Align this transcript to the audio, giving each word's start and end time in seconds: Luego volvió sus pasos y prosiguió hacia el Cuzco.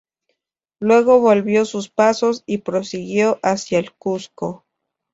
Luego 0.79 1.19
volvió 1.19 1.63
sus 1.63 1.87
pasos 1.89 2.41
y 2.47 2.57
prosiguió 2.57 3.39
hacia 3.43 3.77
el 3.77 3.91
Cuzco. 3.93 4.65